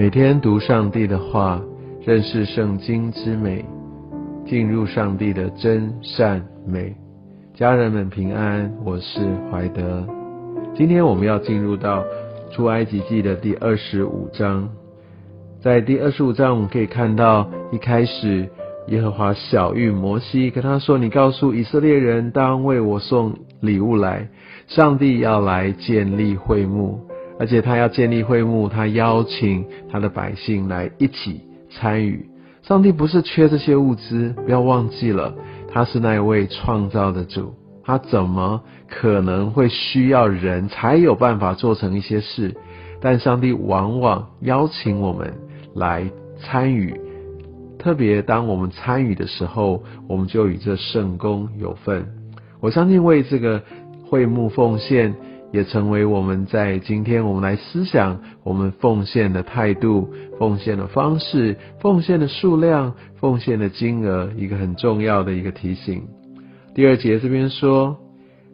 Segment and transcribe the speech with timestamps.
[0.00, 1.60] 每天读上帝的话，
[2.06, 3.62] 认识圣经之美，
[4.46, 6.96] 进入上帝的真善美。
[7.52, 9.20] 家人们平安，我是
[9.52, 10.02] 怀德。
[10.74, 12.02] 今天我们要进入到
[12.50, 14.66] 出埃及记的第二十五章。
[15.60, 18.48] 在第二十五章，我们可以看到一开始
[18.88, 24.26] 耶和华小谕摩西，跟他说：“你告诉以色列人，当为我送礼物来。
[24.66, 27.00] 上帝要来建立会幕。”
[27.40, 31.40] 而且他要建立会幕，他邀请他的百姓来一起
[31.70, 32.28] 参与。
[32.60, 35.34] 上帝不是缺这些物资，不要忘记了，
[35.72, 42.54] 他是那位创造的主，他怎么可能会需要人才有办法做成一些事？
[43.00, 45.32] 但上帝往往邀请我们
[45.74, 46.94] 来参与，
[47.78, 52.06] 特别当我们参与的时候，我们就与这圣功有份。
[52.60, 53.62] 我相信为这个
[54.04, 55.14] 会幕奉献。
[55.52, 66.02] 也成为我们在今天我们来思想我们奉献的态度、奉献的方式、奉献的数量、奉献的金额一个很重要的一个提醒。
[66.74, 67.96] 第二节这边说：“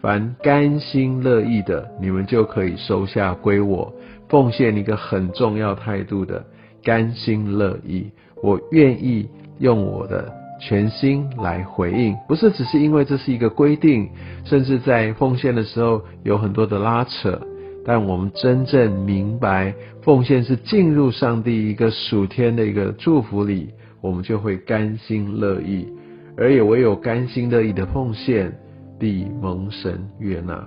[0.00, 3.92] 凡甘心乐意的，你们就可以收下归我。”
[4.28, 6.44] 奉献一个很重要态度的
[6.82, 8.10] 甘心乐意，
[8.42, 9.26] 我愿意
[9.58, 10.37] 用我的。
[10.58, 14.08] 全心来回应，不是只是因为这是一个规定，
[14.44, 17.40] 甚至在奉献的时候有很多的拉扯。
[17.84, 23.70] 但我们真正明白，奉献是进入上帝一个属天的一个祝福里，
[24.02, 25.88] 我们就会甘心乐意，
[26.36, 28.52] 而也唯有甘心乐意的奉献，
[28.98, 30.62] 必蒙神悦纳。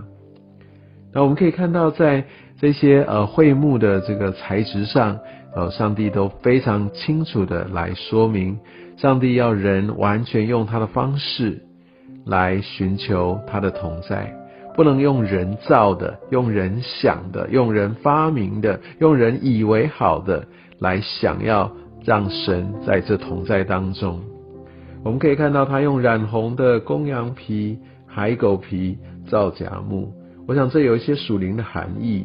[1.14, 2.23] 那我们可以看到，在
[2.59, 5.20] 这些呃会幕的这个材质上，
[5.53, 8.58] 呃，上帝都非常清楚的来说明。
[9.02, 11.60] 上帝要人完全用他的方式
[12.24, 14.32] 来寻求他的同在，
[14.76, 20.45] 不能用人造的、用人想的、用人发明的、用人以为好的
[20.78, 21.72] 来想要
[22.06, 24.22] 让神在这同在当中。
[25.04, 30.14] 我们可以看到，他用染红的公羊皮、海狗皮造假木，
[30.48, 32.23] 我想这有一些属灵的含义。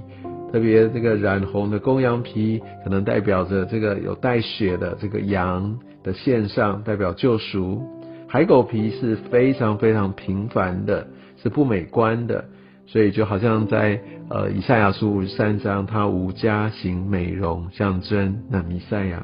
[0.53, 5.79] 特别这个染红的公羊皮，可能代表着这个有带血的这个羊。
[6.07, 7.83] 的线上代表救赎，
[8.29, 11.05] 海狗皮是非常非常平凡的，
[11.43, 12.45] 是不美观的，
[12.87, 14.01] 所以就好像在
[14.31, 19.19] 呃以赛亚书五十三章，它无家型美容，象征那弥赛亚；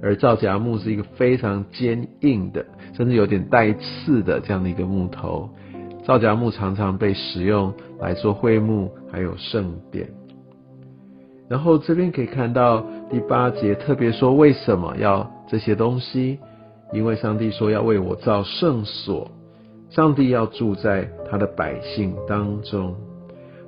[0.00, 2.64] 而皂荚木是一个非常坚硬的，
[2.96, 5.50] 甚至有点带刺的这样的一个木头。
[6.04, 10.08] 皂荚木常常被使用来做会幕，还有圣殿。
[11.48, 16.38] 然后这边可以看到第八节，特别说为什么要这些东西？
[16.94, 19.30] 因为上帝说要为我造圣所，
[19.90, 22.96] 上帝要住在他的百姓当中。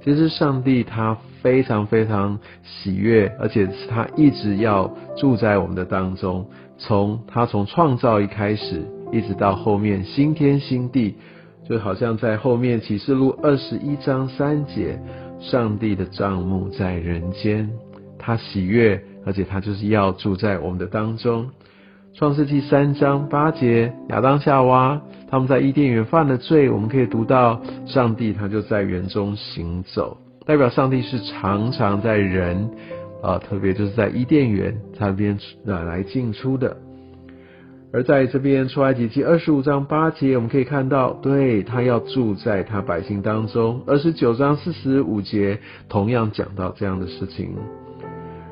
[0.02, 6.46] 其实上帝他非常非常喜悦，而且是他一直要住在我们的当中。
[6.78, 11.16] 从他从创造一开始，一直到后面新天新地，
[11.68, 14.98] 就好像在后面启示录二十一章三节。
[15.40, 17.70] 上帝的帐幕在人间，
[18.18, 21.50] 他喜悦，而且他就是要住在我们的当中。
[22.16, 30.16] 创世纪三章八节，亚当夏娃他们在伊甸园犯了罪，我们可以读到上帝他就在园中行走，
[30.46, 32.70] 代表上帝是常常在人
[33.20, 36.76] 啊，特别就是在伊甸园那边来进出的。
[37.92, 43.82] 而在这边出埃及记二十五章八节，我们可以看到，对他要住在他百姓当中。
[43.88, 45.58] 二十九章四十五节
[45.88, 47.50] 同样讲到这样的事情。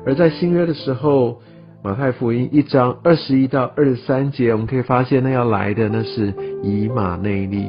[0.05, 1.41] 而在新约的时候，
[1.83, 6.33] 马太福音一章二十一到二十三节，我们可以发现，那要来的那是
[6.63, 7.67] 以马内利，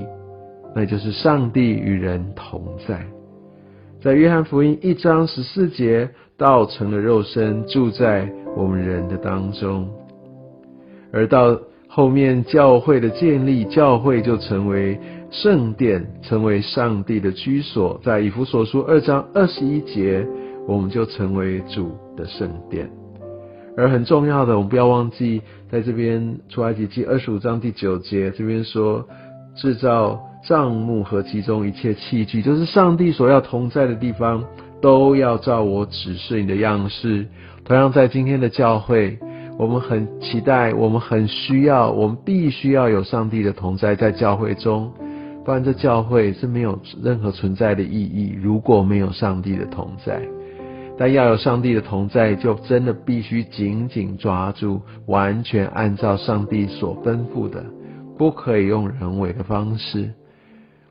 [0.72, 3.04] 那就是上帝与人同在。
[4.00, 9.91] 在约翰福音一章十四节，道成了肉身，住在我们人的当中。
[11.12, 11.58] 而到
[11.88, 14.96] 后面教会的建立，教会就成为
[15.32, 18.00] 圣殿，成为上帝的居所。
[18.05, 20.25] 在以弗所书二章二十一节，
[20.69, 22.88] 我们就成为主的圣殿。
[23.76, 29.06] 而很重要的，我们不要忘记，在这边出埃及记二十五章第九节，这边说
[29.56, 34.44] 制造帐幕和其中一切器具，就是上帝所要同在的地方，
[34.81, 37.26] 都要照我指示你的样式。
[37.65, 39.19] 同样在今天的教会。
[39.56, 44.93] 我们很期待，我们很需要，我们必须要有上帝的同在在教会中，
[45.44, 48.37] 不然这教会是没有任何存在的意义。
[48.43, 50.21] 如果没有上帝的同在，
[50.96, 57.64] 但要有上帝的同在，就真的必须紧紧抓住，完全按照上帝所吩咐的，
[58.17, 60.11] 不可以用人为的方式。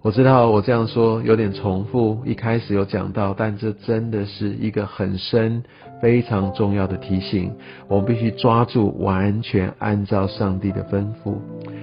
[0.02, 5.64] 我知道我这样说有点重复，一开始有讲到，但这真的是一个很深、
[6.02, 7.50] 非常重要的提醒。
[7.88, 11.38] 我们必须抓住，完全按照上帝的吩咐。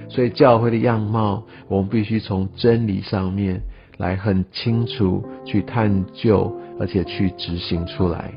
[0.07, 3.63] 所以教会的样貌，我们必须从真理上面
[4.01, 8.33] 来很清楚去探究，而且去执行出来。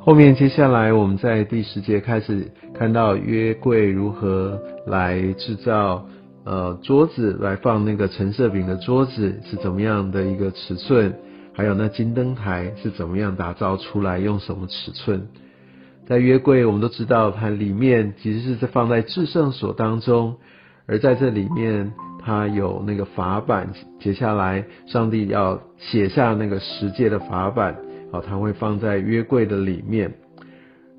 [0.00, 6.04] 后面接下来我们在第十节开始看到约柜如何来制造。
[6.44, 11.12] 呃，桌子来放那个橙色饼的桌子是怎么样的一个尺寸？
[11.52, 14.20] 还有那金灯台是怎么样打造出来？
[14.20, 15.26] 用什么尺寸？
[16.06, 20.36] 在约柜，我们都知道它里面其实是在放在至圣所当中，
[20.86, 21.92] 而在这里面
[22.26, 27.76] 它有那个法版，接下来上帝要写下那个十诫的法版，
[28.10, 30.12] 好，它会放在约柜的里面。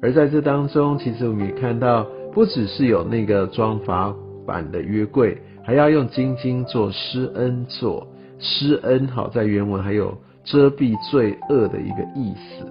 [0.02, 4.16] 而在这当中，其实我们也看到，不只是有那个装法。
[4.48, 8.08] 版的约柜还要用金金做施恩座，
[8.40, 12.66] 施恩好在原文还有遮蔽罪恶的一个意思。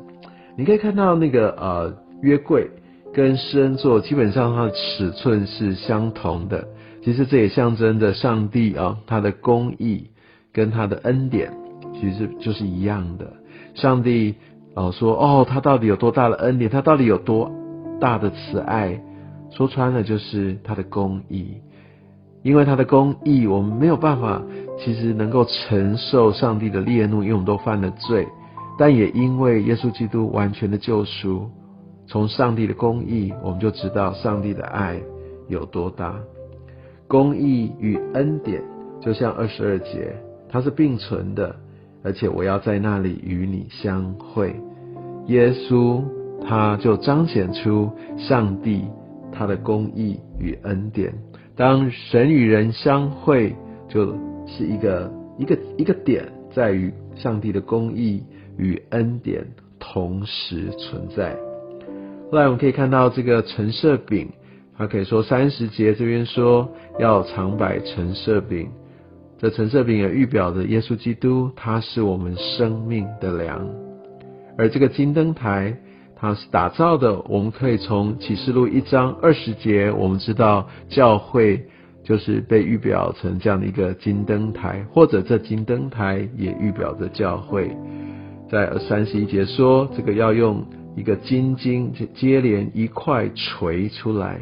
[0.57, 2.67] 你可以看到那个呃约柜
[3.13, 6.67] 跟施恩座基本上它的尺寸是相同的，
[7.07, 10.11] 其实这也象征着上帝啊他的公义
[10.53, 11.53] 跟他的恩典
[11.95, 13.33] 其实就是一样的。
[13.75, 14.35] 上帝
[14.75, 17.53] 哦说哦他到底有多大的恩典，他到底有多
[18.01, 19.01] 大的慈爱，
[19.53, 21.55] 说穿了就是他的公义。
[22.43, 24.43] 因为他的公义，我们没有办法，
[24.77, 28.27] 其实能够承受上帝的烈怒，因为我们都犯了罪。
[28.77, 31.49] 但也因为耶稣基督完全的救赎，
[32.09, 35.01] 从上帝的公义，我们就知道上帝的爱
[35.47, 36.17] 有多大。
[37.09, 38.63] 公义与恩典，
[39.01, 40.15] 就像二十二节，
[40.49, 41.55] 它是并存的，
[42.03, 44.55] 而且我要在那里与你相会。
[45.27, 46.03] 耶稣
[46.47, 48.85] 他就彰显出上帝
[49.33, 51.13] 他的公义与恩典。
[51.57, 53.55] 当神与人相会，
[53.89, 54.15] 就
[54.47, 58.23] 是一个一个一个点，在于上帝的公义
[58.57, 59.47] 与恩典
[59.79, 61.37] 同时存在。
[62.31, 64.29] 后来我们可以看到这个橙色饼，
[64.77, 66.69] 它可以说三十节这边说
[66.99, 68.69] 要常摆橙色饼，
[69.39, 73.67] 这橙色饼也预表着耶稣基督，他是我们生命的粮，
[74.59, 75.77] 而这个金灯台。
[76.19, 81.63] 它是打造的，我们可以从启示录一章二十节，我们知道教会
[82.03, 87.71] 就是被预表成这样的一个金灯台，或者这金灯台也预表着教会。
[88.49, 90.65] 在三十一节说，这个要用
[90.97, 94.41] 一个金经接连一块锤出来。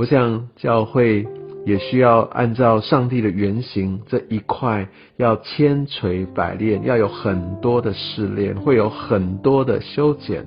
[0.00, 1.28] 我想教会
[1.66, 4.88] 也需要按照上帝的原型，这一块
[5.18, 10.46] 要千锤百炼，要有很多的试炼，会有很多的修剪。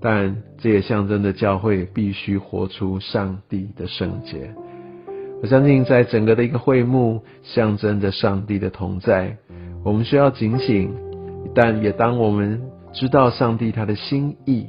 [0.00, 4.52] 但这也象征着教会必须活出上帝的圣洁。
[5.40, 9.36] 我相信，在整个的一个会幕，象征着上帝的同在。
[9.84, 10.92] 我们需要警醒，
[11.54, 12.60] 但也当我们
[12.92, 14.66] 知道上帝他的心意，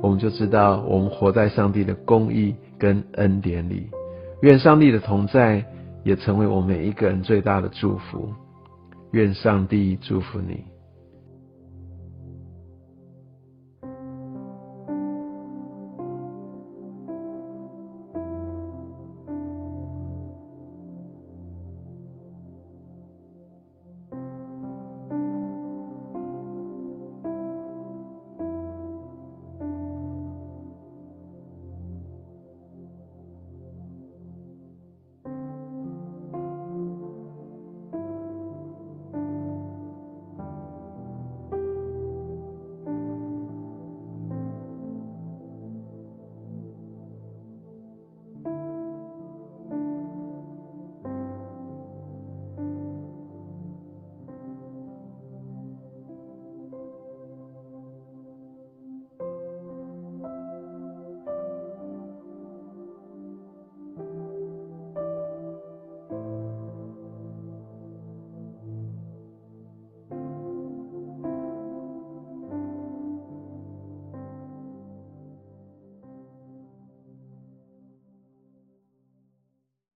[0.00, 3.88] 我们就知道我们活在上帝的公义跟恩典里。
[4.40, 5.62] 愿上帝的同在
[6.02, 8.32] 也成为我们每一个人最大的祝福。
[9.12, 10.64] 愿上帝祝福你。